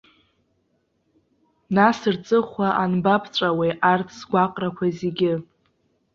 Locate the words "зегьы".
4.99-5.33